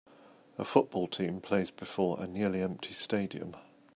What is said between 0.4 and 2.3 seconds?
A football team plays before a